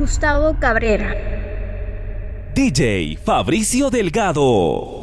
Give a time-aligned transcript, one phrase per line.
[0.00, 1.14] Gustavo Cabrera.
[2.54, 4.99] DJ Fabricio Delgado.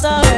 [0.00, 0.29] sorry.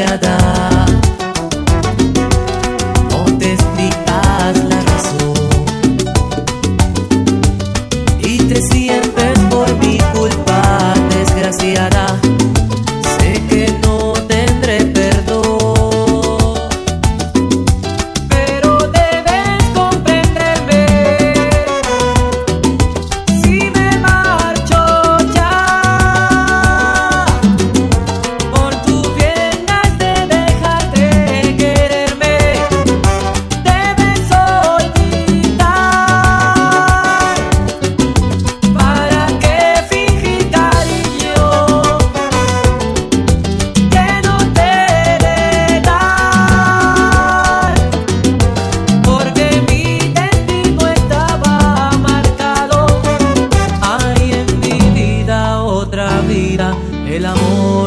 [0.00, 0.49] piada.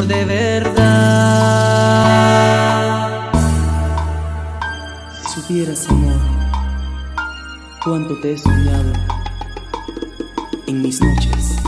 [0.08, 0.84] De verdad.
[5.22, 6.20] Si supieras, amor,
[7.84, 8.92] cuánto te he soñado
[10.68, 11.63] en mis noches.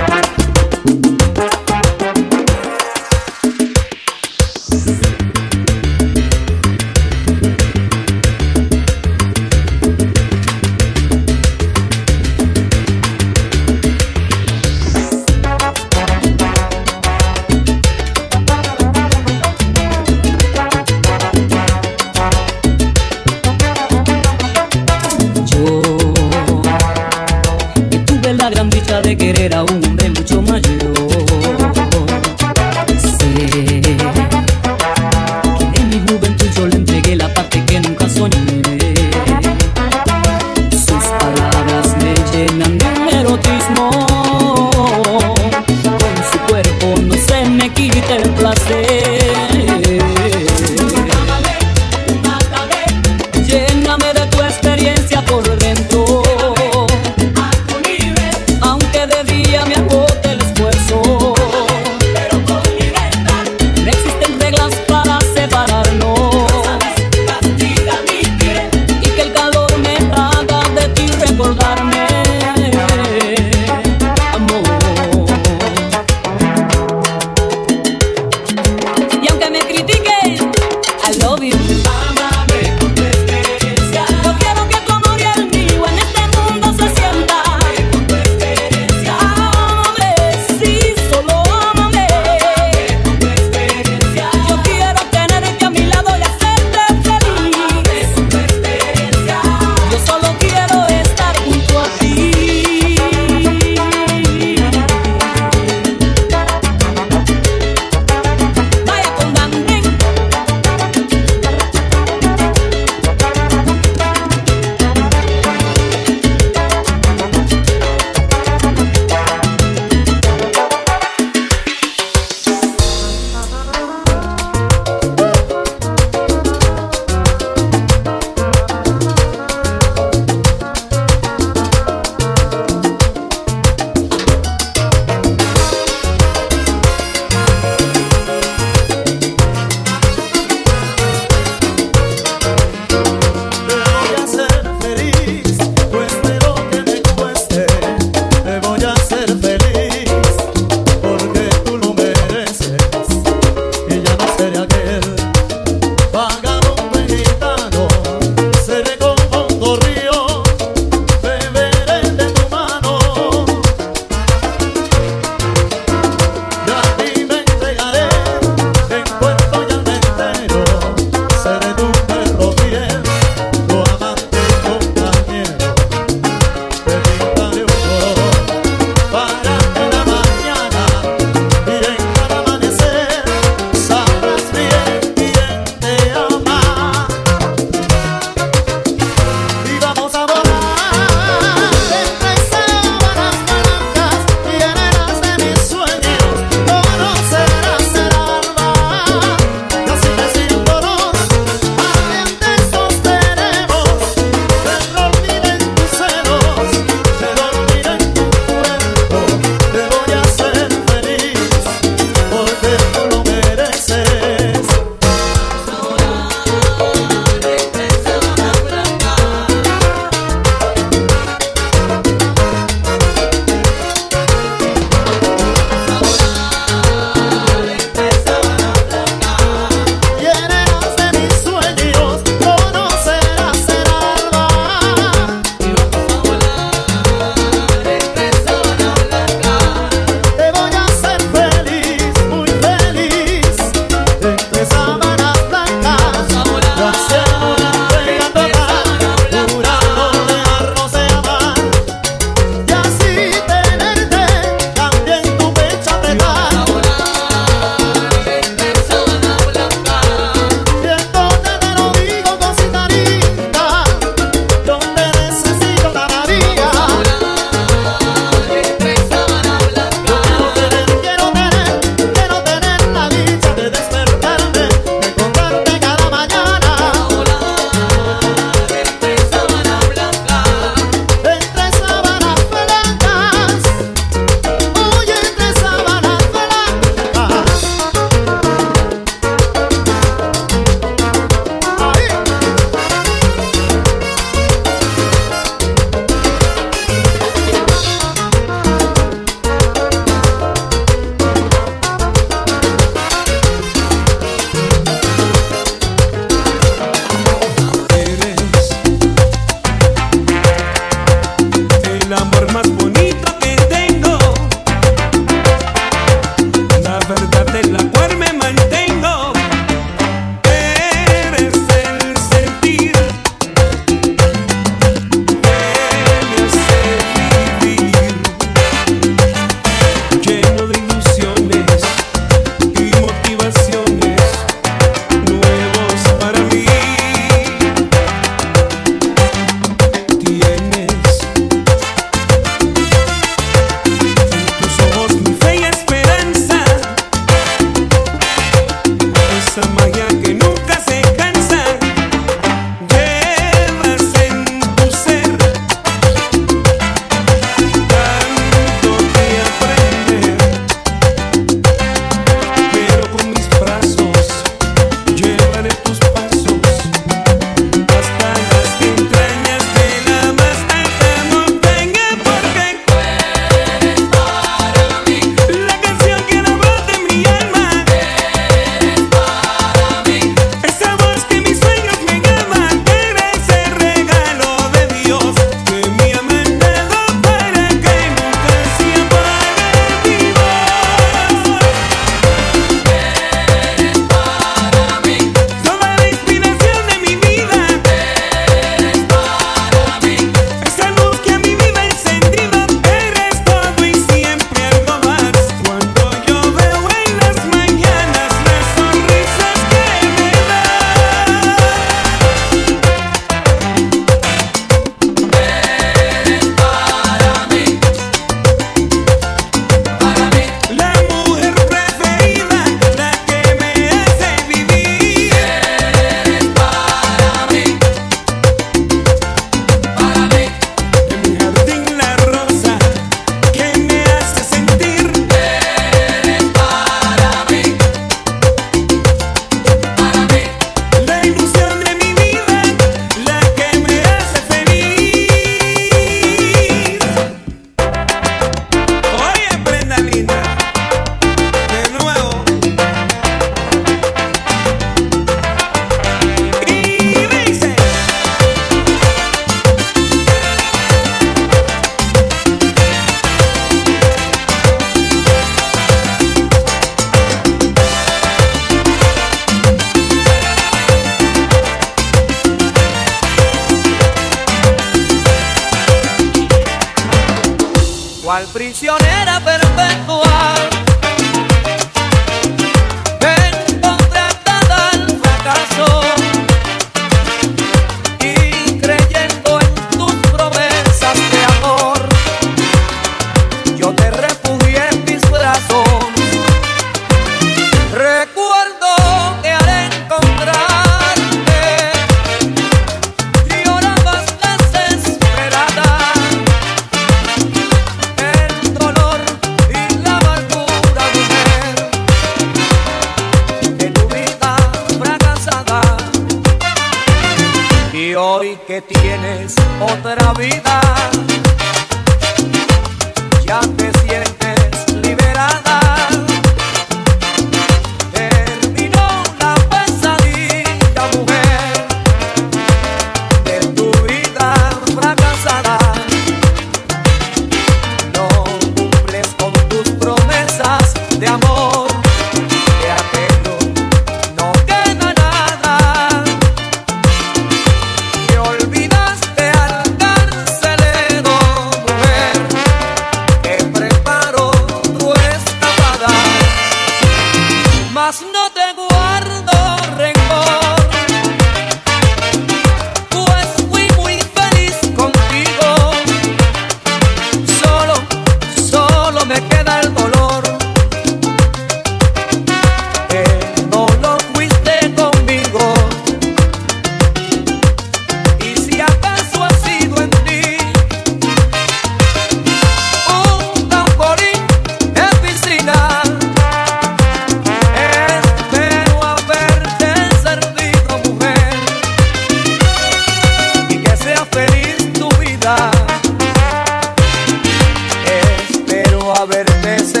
[599.71, 600.00] amanecer.